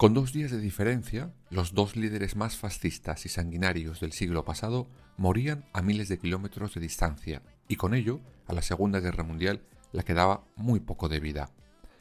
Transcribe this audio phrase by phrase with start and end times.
[0.00, 4.88] Con dos días de diferencia, los dos líderes más fascistas y sanguinarios del siglo pasado
[5.18, 9.60] morían a miles de kilómetros de distancia, y con ello, a la Segunda Guerra Mundial
[9.92, 11.50] le quedaba muy poco de vida.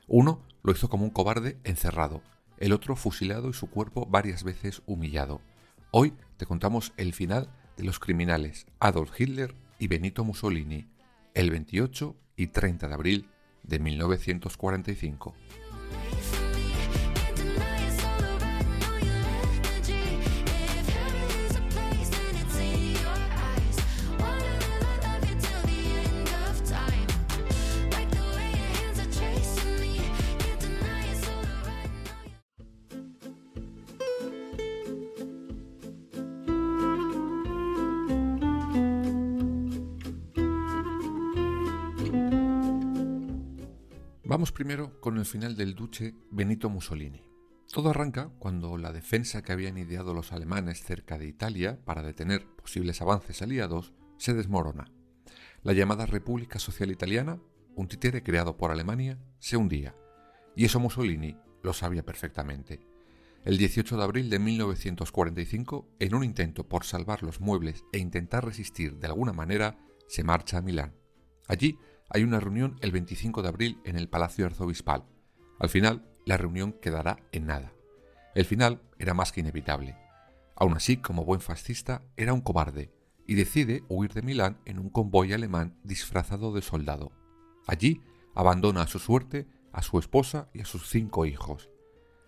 [0.08, 2.22] Uno lo hizo como un cobarde encerrado,
[2.58, 5.42] el otro fusilado y su cuerpo varias veces humillado.
[5.92, 10.88] Hoy te contamos el final de los criminales Adolf Hitler y Benito Mussolini,
[11.34, 13.30] el 28 y 30 de abril
[13.64, 15.36] de 1945.
[44.60, 47.24] Primero con el final del duce Benito Mussolini.
[47.72, 52.46] Todo arranca cuando la defensa que habían ideado los alemanes cerca de Italia para detener
[52.58, 54.92] posibles avances aliados se desmorona.
[55.64, 57.40] La llamada República Social Italiana,
[57.74, 59.96] un títere creado por Alemania, se hundía.
[60.58, 62.82] Y eso Mussolini lo sabía perfectamente.
[63.46, 68.44] El 18 de abril de 1945, en un intento por salvar los muebles e intentar
[68.44, 69.78] resistir de alguna manera,
[70.10, 70.98] se marcha a Milán.
[71.48, 75.06] Allí hay una reunión el 25 de abril en el Palacio Arzobispal.
[75.60, 77.74] Al final, la reunión quedará en nada.
[78.36, 79.96] El final era más que inevitable.
[80.56, 82.92] Aún así, como buen fascista, era un cobarde
[83.26, 87.12] y decide huir de Milán en un convoy alemán disfrazado de soldado.
[87.68, 88.02] Allí
[88.34, 91.70] abandona a su suerte a su esposa y a sus cinco hijos.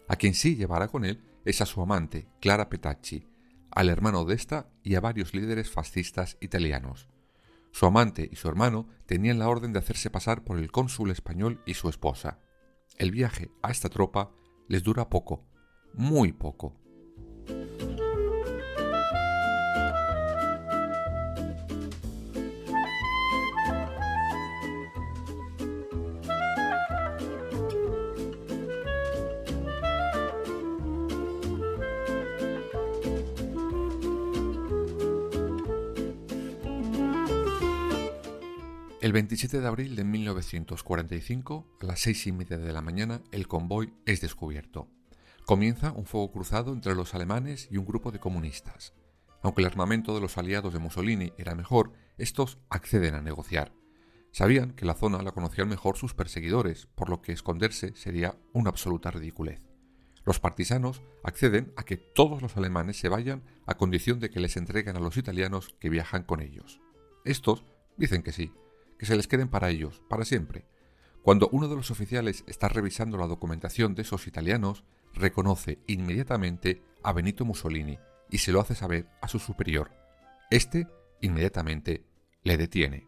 [0.08, 3.28] A quien sí llevará con él es a su amante, Clara Petacci,
[3.72, 7.08] al hermano de esta y a varios líderes fascistas italianos.
[7.72, 11.62] Su amante y su hermano tenían la orden de hacerse pasar por el cónsul español
[11.66, 12.40] y su esposa.
[12.98, 14.32] El viaje a esta tropa
[14.68, 15.46] les dura poco,
[15.94, 16.81] muy poco.
[39.02, 43.48] El 27 de abril de 1945, a las seis y media de la mañana, el
[43.48, 44.90] convoy es descubierto.
[45.48, 48.94] Comienza un fuego cruzado entre los alemanes y un grupo de comunistas.
[49.42, 53.74] Aunque el armamento de los aliados de Mussolini era mejor, estos acceden a negociar.
[54.32, 58.70] Sabían que la zona la conocían mejor sus perseguidores, por lo que esconderse sería una
[58.70, 59.68] absoluta ridiculez.
[60.26, 64.58] Los partisanos acceden a que todos los alemanes se vayan a condición de que les
[64.58, 66.80] entreguen a los italianos que viajan con ellos.
[67.26, 67.66] Estos
[67.98, 68.52] dicen que sí,
[69.02, 70.64] que se les queden para ellos, para siempre.
[71.24, 74.84] Cuando uno de los oficiales está revisando la documentación de esos italianos,
[75.16, 77.98] reconoce inmediatamente a Benito Mussolini
[78.30, 79.90] y se lo hace saber a su superior.
[80.52, 80.86] Este
[81.20, 82.06] inmediatamente
[82.44, 83.08] le detiene.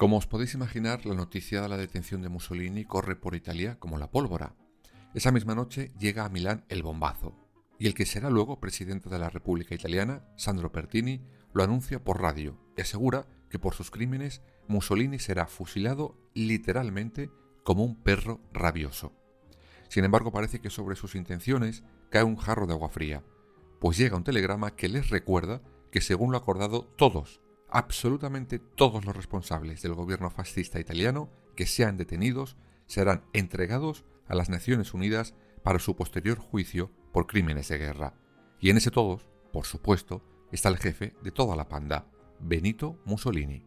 [0.00, 3.98] Como os podéis imaginar, la noticia de la detención de Mussolini corre por Italia como
[3.98, 4.56] la pólvora.
[5.12, 7.36] Esa misma noche llega a Milán el bombazo,
[7.78, 11.20] y el que será luego presidente de la República Italiana, Sandro Pertini,
[11.52, 17.30] lo anuncia por radio y asegura que por sus crímenes Mussolini será fusilado literalmente
[17.62, 19.12] como un perro rabioso.
[19.90, 23.22] Sin embargo, parece que sobre sus intenciones cae un jarro de agua fría,
[23.80, 25.60] pues llega un telegrama que les recuerda
[25.92, 31.96] que según lo acordado todos, absolutamente todos los responsables del gobierno fascista italiano que sean
[31.96, 32.56] detenidos
[32.86, 38.14] serán entregados a las Naciones Unidas para su posterior juicio por crímenes de guerra.
[38.60, 40.22] Y en ese todos por supuesto,
[40.52, 42.06] está el jefe de toda la panda,
[42.38, 43.66] Benito Mussolini.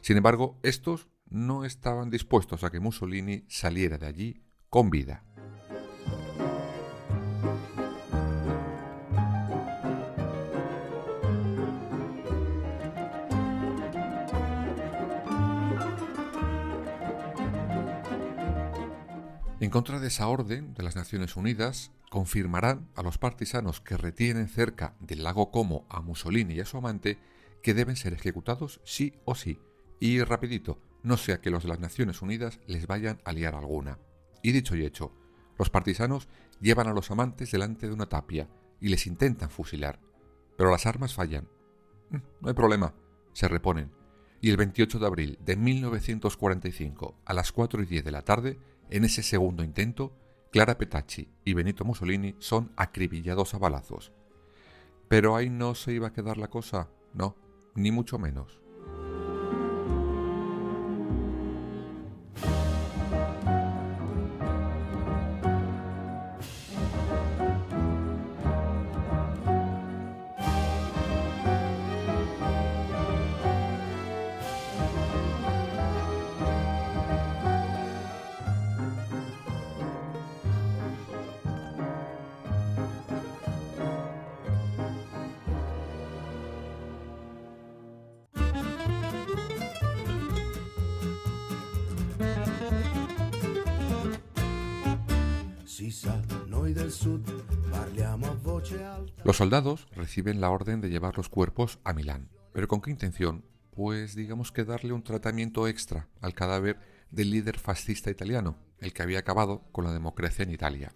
[0.00, 5.24] Sin embargo, estos no estaban dispuestos a que Mussolini saliera de allí con vida.
[19.68, 24.48] En contra de esa orden de las Naciones Unidas, confirmarán a los partisanos que retienen
[24.48, 27.18] cerca del lago Como a Mussolini y a su amante
[27.62, 29.60] que deben ser ejecutados sí o sí,
[30.00, 33.98] y rapidito, no sea que los de las Naciones Unidas les vayan a liar alguna.
[34.42, 35.12] Y dicho y hecho,
[35.58, 36.28] los partisanos
[36.62, 38.48] llevan a los amantes delante de una tapia
[38.80, 40.00] y les intentan fusilar,
[40.56, 41.46] pero las armas fallan.
[42.08, 42.94] Mm, No hay problema,
[43.34, 43.92] se reponen,
[44.40, 48.58] y el 28 de abril de 1945, a las 4 y 10 de la tarde,
[48.90, 50.16] en ese segundo intento,
[50.50, 54.12] Clara Petacci y Benito Mussolini son acribillados a balazos.
[55.08, 57.36] Pero ahí no se iba a quedar la cosa, no,
[57.74, 58.60] ni mucho menos.
[99.24, 102.30] Los soldados reciben la orden de llevar los cuerpos a Milán.
[102.52, 103.44] ¿Pero con qué intención?
[103.70, 106.80] Pues digamos que darle un tratamiento extra al cadáver
[107.10, 110.92] del líder fascista italiano, el que había acabado con la democracia en Italia.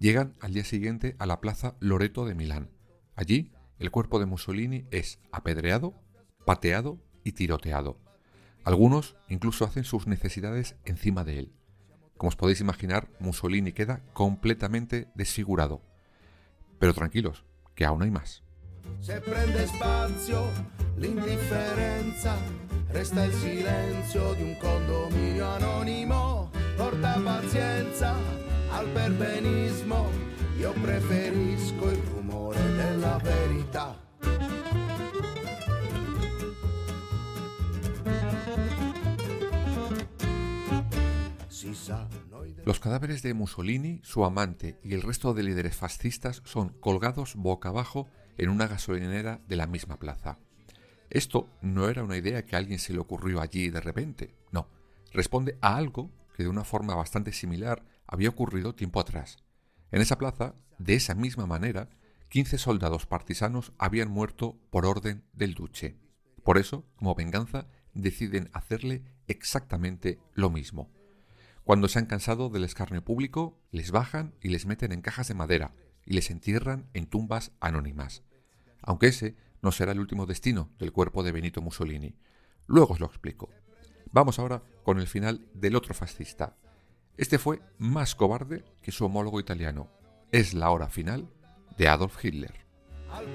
[0.00, 2.70] Llegan al día siguiente a la plaza Loreto de Milán.
[3.14, 5.94] Allí, el cuerpo de Mussolini es apedreado,
[6.44, 8.00] pateado y tiroteado.
[8.64, 11.52] Algunos incluso hacen sus necesidades encima de él.
[12.16, 15.82] Como os podéis imaginar, Mussolini queda completamente desfigurado.
[16.78, 17.44] Pero tranquilos,
[17.74, 18.42] que aún hay más.
[19.00, 20.48] Se prende spazio
[20.96, 22.36] l'indifferenza,
[22.92, 28.14] resta il silenzio di un condominio anonimo, porta pazienza
[28.70, 30.08] al perbenismo,
[30.58, 31.83] io preferisco
[42.64, 47.68] Los cadáveres de Mussolini, su amante y el resto de líderes fascistas son colgados boca
[47.68, 48.08] abajo
[48.38, 50.38] en una gasolinera de la misma plaza.
[51.10, 54.70] Esto no era una idea que a alguien se le ocurrió allí de repente, no,
[55.12, 59.36] responde a algo que de una forma bastante similar había ocurrido tiempo atrás.
[59.90, 61.90] En esa plaza, de esa misma manera,
[62.30, 65.98] 15 soldados partisanos habían muerto por orden del duce.
[66.42, 70.90] Por eso, como venganza, deciden hacerle exactamente lo mismo.
[71.64, 75.34] Cuando se han cansado del escarnio público, les bajan y les meten en cajas de
[75.34, 75.74] madera
[76.04, 78.22] y les entierran en tumbas anónimas.
[78.82, 82.16] Aunque ese no será el último destino del cuerpo de Benito Mussolini.
[82.66, 83.48] Luego os lo explico.
[84.12, 86.56] Vamos ahora con el final del otro fascista.
[87.16, 89.88] Este fue más cobarde que su homólogo italiano.
[90.32, 91.30] Es la hora final
[91.78, 92.52] de Adolf Hitler.
[93.10, 93.26] al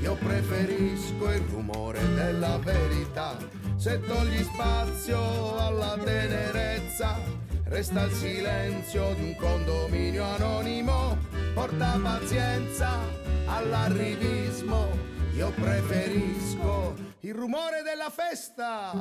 [0.00, 3.36] io preferisco il rumore della verità.
[3.76, 7.18] Se togli spazio alla tenerezza,
[7.64, 11.18] resta il silenzio di un condominio anonimo.
[11.54, 12.98] Porta pazienza
[13.46, 14.88] all'arrivismo,
[15.34, 18.92] io preferisco il rumore della festa.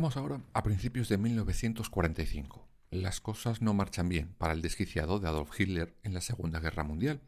[0.00, 2.66] Estamos ahora a principios de 1945.
[2.90, 6.84] Las cosas no marchan bien para el desquiciado de Adolf Hitler en la Segunda Guerra
[6.84, 7.20] Mundial.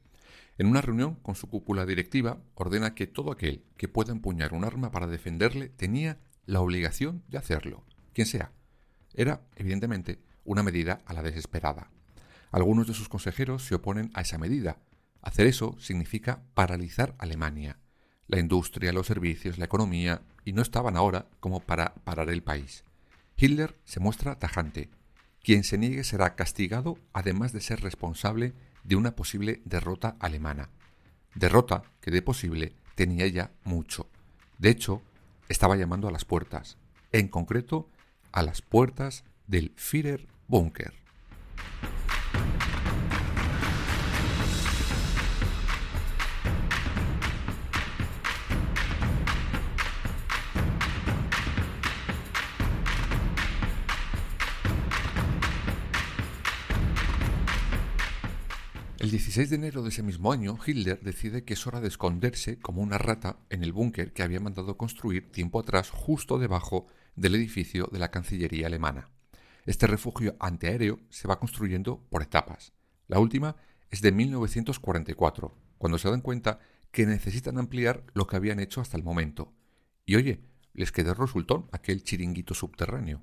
[0.57, 4.65] En una reunión con su cúpula directiva, ordena que todo aquel que pueda empuñar un
[4.65, 8.53] arma para defenderle tenía la obligación de hacerlo, quien sea.
[9.13, 11.91] Era, evidentemente, una medida a la desesperada.
[12.53, 14.79] Algunos de sus consejeros se oponen a esa medida.
[15.21, 17.82] Hacer eso significa paralizar Alemania,
[18.33, 22.83] la industria, los servicios, la economía, y no estaban ahora como para parar el país.
[23.37, 24.89] Hitler se muestra tajante.
[25.43, 30.71] Quien se niegue será castigado, además de ser responsable de una posible derrota alemana.
[31.35, 34.09] Derrota que de posible tenía ya mucho.
[34.57, 35.03] De hecho,
[35.51, 36.79] estaba llamando a las puertas,
[37.13, 37.91] en concreto
[38.33, 41.02] a las puertas del Führer Bunker.
[59.13, 62.81] 16 de enero de ese mismo año, Hitler decide que es hora de esconderse como
[62.81, 67.91] una rata en el búnker que había mandado construir tiempo atrás justo debajo del edificio
[67.93, 69.11] de la Cancillería alemana.
[69.67, 72.73] Este refugio antiaéreo se va construyendo por etapas.
[73.07, 73.57] La última
[73.91, 78.97] es de 1944, cuando se dan cuenta que necesitan ampliar lo que habían hecho hasta
[78.97, 79.53] el momento.
[80.07, 80.41] Y oye,
[80.73, 83.23] les quedó resultón aquel chiringuito subterráneo.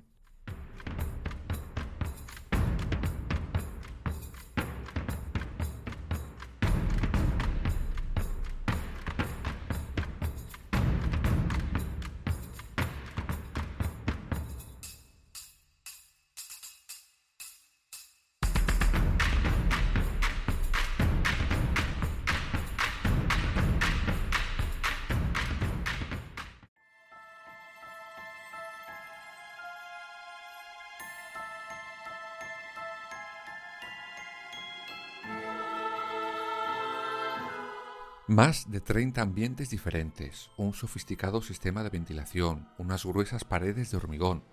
[38.30, 44.44] Más de 30 ambientes diferentes, un sofisticado sistema de ventilación, unas gruesas paredes de hormigón.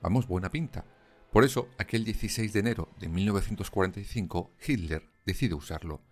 [0.00, 0.84] Vamos, buena pinta.
[1.32, 6.02] Por eso, aquel 16 de enero de 1945, Hitler decide usarlo.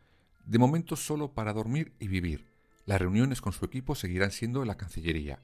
[0.45, 2.49] De momento solo para dormir y vivir.
[2.85, 5.41] Las reuniones con su equipo seguirán siendo en la Cancillería.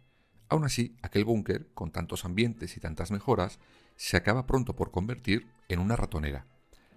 [0.48, 3.60] Aún así, aquel búnker, con tantos ambientes y tantas mejoras,
[3.94, 6.46] se acaba pronto por convertir en una ratonera.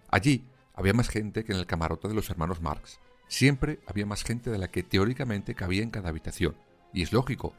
[0.09, 2.97] Allí había más gente que en el camarote de los hermanos Marx.
[3.33, 6.55] Siempre había más gente de la que teóricamente cabía en cada habitación.
[6.93, 7.55] Y es lógico.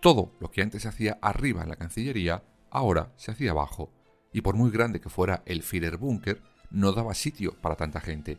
[0.00, 3.92] Todo lo que antes se hacía arriba en la Cancillería, ahora se hacía abajo.
[4.32, 8.38] Y por muy grande que fuera el Führerbunker, no daba sitio para tanta gente.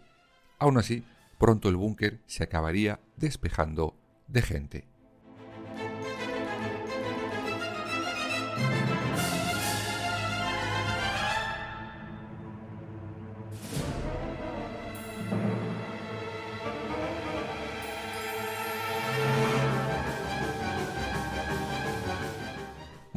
[0.58, 1.06] Aún así,
[1.38, 3.96] pronto el búnker se acabaría despejando
[4.28, 4.88] de gente.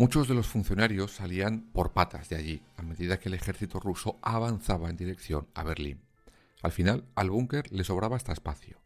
[0.04, 4.18] Muchos de los funcionarios salían por patas de allí a medida que el ejército ruso
[4.20, 6.02] avanzaba en dirección a Berlín.
[6.60, 8.82] Al final, al búnker le sobraba hasta espacio.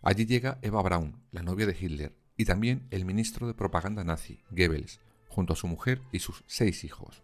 [0.00, 4.40] Allí llega Eva Braun, la novia de Hitler, y también el ministro de propaganda nazi,
[4.48, 7.22] Goebbels, junto a su mujer y sus seis hijos.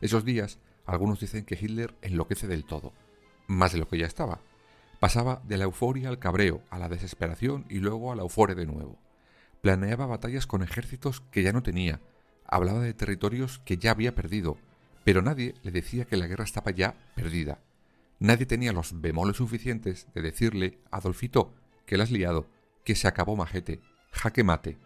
[0.00, 2.92] Esos días, algunos dicen que Hitler enloquece del todo,
[3.46, 4.40] más de lo que ya estaba.
[4.98, 8.66] Pasaba de la euforia al cabreo, a la desesperación y luego a la euforia de
[8.66, 8.98] nuevo.
[9.60, 12.00] Planeaba batallas con ejércitos que ya no tenía,
[12.50, 14.58] hablaba de territorios que ya había perdido,
[15.04, 17.60] pero nadie le decía que la guerra estaba ya perdida.
[18.18, 21.54] Nadie tenía los bemoles suficientes de decirle, Adolfito,
[21.86, 22.46] que la has liado,
[22.84, 23.80] que se acabó majete,
[24.12, 24.76] jaque mate.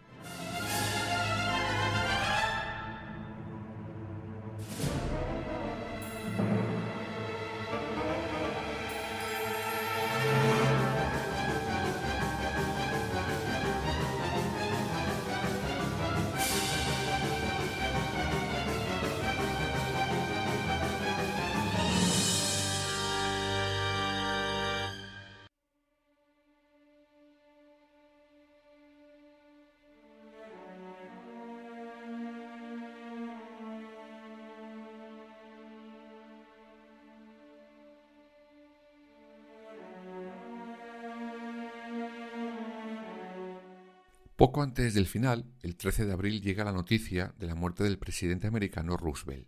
[44.35, 47.97] Poco antes del final, el 13 de abril, llega la noticia de la muerte del
[47.97, 49.47] presidente americano Roosevelt.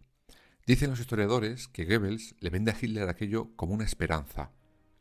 [0.65, 4.51] Dicen los historiadores que Goebbels le vende a Hitler aquello como una esperanza,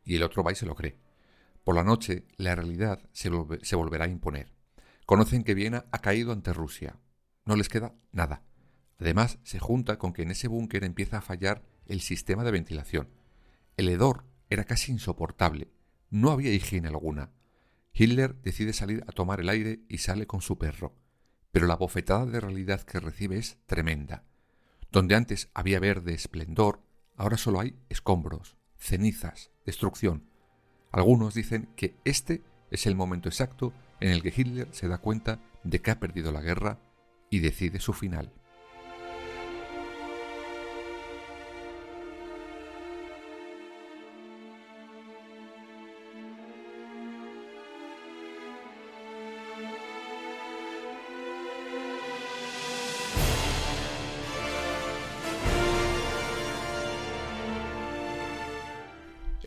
[0.04, 0.98] y el otro va y se lo cree.
[1.62, 4.52] Por la noche, la realidad se, volve- se volverá a imponer.
[5.04, 6.98] Conocen que Viena ha caído ante Rusia.
[7.44, 8.42] No les queda nada.
[8.98, 13.08] Además, se junta con que en ese búnker empieza a fallar el sistema de ventilación.
[13.76, 15.68] El hedor era casi insoportable.
[16.10, 17.30] No había higiene alguna.
[17.98, 20.94] Hitler decide salir a tomar el aire y sale con su perro.
[21.50, 24.24] Pero la bofetada de realidad que recibe es tremenda.
[24.92, 26.82] Donde antes había verde esplendor,
[27.16, 30.28] ahora solo hay escombros, cenizas, destrucción.
[30.92, 35.40] Algunos dicen que este es el momento exacto en el que Hitler se da cuenta
[35.64, 36.78] de que ha perdido la guerra
[37.30, 38.30] y decide su final.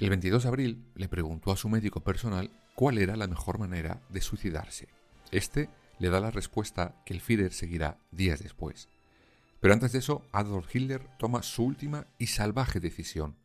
[0.09, 4.01] El 22 de abril le preguntó a su médico personal cuál era la mejor manera
[4.09, 4.87] de suicidarse.
[5.29, 8.89] Este le da la respuesta que el Führer seguirá días después.
[9.59, 13.35] Pero antes de eso, Adolf Hitler toma su última y salvaje decisión.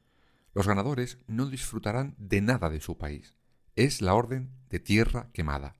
[0.54, 3.34] Los ganadores no disfrutarán de nada de su país.
[3.76, 5.74] Es la orden de tierra quemada.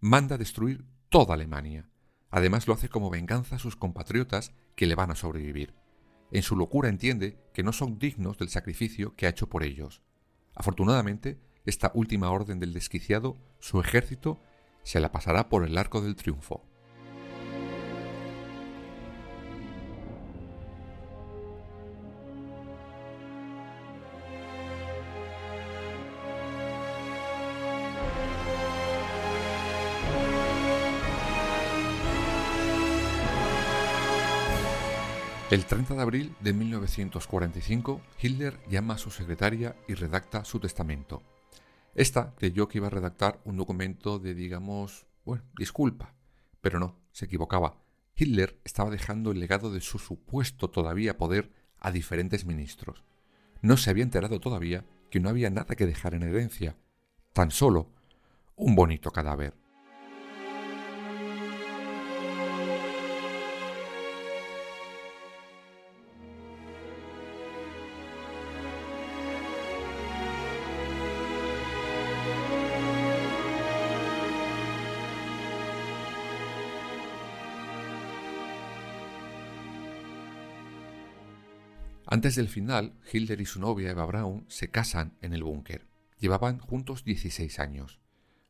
[0.00, 1.90] Manda destruir toda Alemania.
[2.30, 5.74] Además lo hace como venganza a sus compatriotas que le van a sobrevivir.
[6.30, 10.00] En su locura entiende que no son dignos del sacrificio que ha hecho por ellos.
[10.54, 14.40] Afortunadamente, esta última orden del desquiciado, su ejército,
[14.82, 16.64] se la pasará por el arco del triunfo.
[35.52, 41.22] El 30 de abril de 1945, Hitler llama a su secretaria y redacta su testamento.
[41.94, 46.14] Esta creyó que iba a redactar un documento de, digamos, bueno, disculpa,
[46.62, 47.76] pero no, se equivocaba.
[48.16, 53.04] Hitler estaba dejando el legado de su supuesto todavía poder a diferentes ministros.
[53.60, 56.78] No se había enterado todavía que no había nada que dejar en herencia,
[57.34, 57.90] tan solo
[58.56, 59.52] un bonito cadáver.
[82.12, 85.86] Antes del final, Hitler y su novia Eva Braun se casan en el búnker.
[86.18, 88.00] Llevaban juntos 16 años.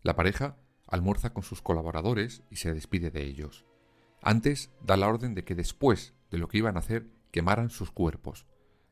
[0.03, 0.57] La pareja
[0.89, 3.65] almuerza con sus colaboradores y se despide de ellos.
[4.21, 7.93] Antes da la orden de que después de lo que iban a hacer quemaran sus
[7.93, 8.47] cuerpos,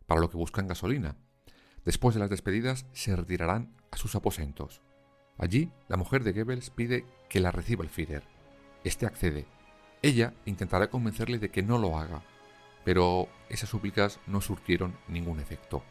[0.06, 1.16] para lo que buscan gasolina.
[1.84, 4.82] Después de las despedidas se retirarán a sus aposentos.
[5.36, 8.22] Allí, la mujer de Goebbels pide que la reciba el Führer.
[8.84, 9.46] Este accede.
[10.00, 12.22] Ella intentará convencerle de que no lo haga,
[12.84, 15.82] pero esas súplicas no surtieron ningún efecto.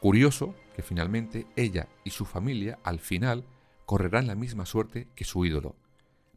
[0.00, 3.44] Curioso que finalmente ella y su familia al final
[3.86, 5.76] correrán la misma suerte que su ídolo.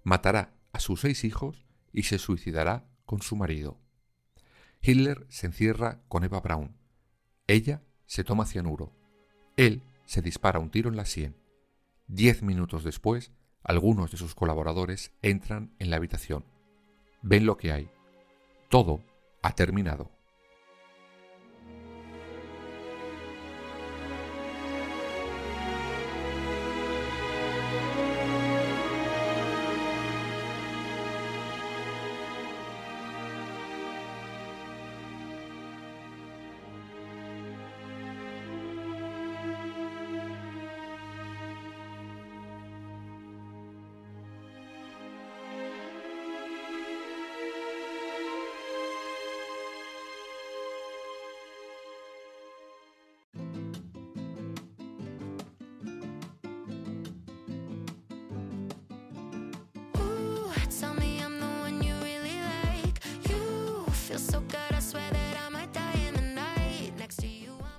[0.04, 3.80] Matará a sus seis hijos y se suicidará con su marido.
[4.82, 6.76] Hitler se encierra con Eva Braun.
[7.48, 8.92] Ella se toma cianuro.
[9.58, 11.36] Él se dispara un tiro en la sien.
[12.08, 13.32] Diez minutos después,
[13.64, 16.46] algunos de sus colaboradores entran en la habitación.
[17.24, 17.90] Ven lo que hay.
[18.70, 19.02] Todo
[19.46, 20.15] ha terminado.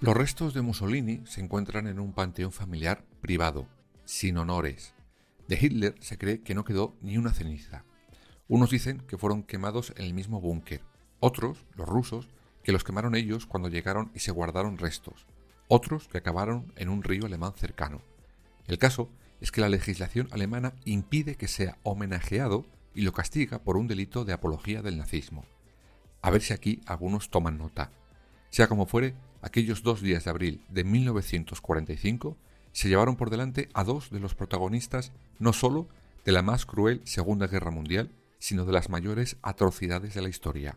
[0.07, 3.66] Los restos de Mussolini se encuentran en un panteón familiar privado,
[4.05, 4.95] sin honores.
[5.49, 7.83] De Hitler se cree que no quedó ni una ceniza.
[8.47, 10.83] Unos dicen que fueron quemados en el mismo búnker,
[11.19, 12.29] otros, los rusos,
[12.62, 15.27] que los quemaron ellos cuando llegaron y se guardaron restos,
[15.66, 18.01] otros que acabaron en un río alemán cercano.
[18.69, 22.64] El caso es que la legislación alemana impide que sea homenajeado
[22.95, 25.45] y lo castiga por un delito de apología del nazismo.
[26.23, 27.90] A ver si aquí algunos toman nota.
[28.51, 29.16] Sea como fuere,
[29.47, 32.37] aquellos dos días de abril de 1945
[32.73, 35.89] se llevaron por delante a dos de los protagonistas no solo
[36.25, 40.77] de la más cruel Segunda Guerra Mundial, sino de las mayores atrocidades de la historia,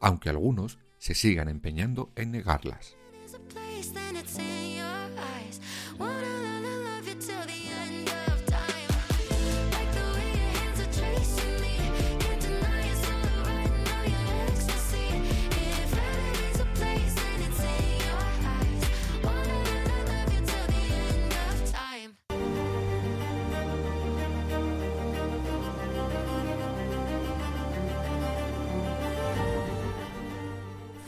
[0.00, 2.96] aunque algunos se sigan empeñando en negarlas.